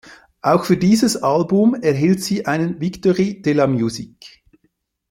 Auch 0.41 0.63
für 0.65 0.77
dieses 0.77 1.15
Album 1.21 1.75
erhielt 1.75 2.23
sie 2.23 2.47
einen 2.47 2.81
"Victoires 2.81 3.43
de 3.43 3.53
la 3.53 3.67
musique. 3.67 4.43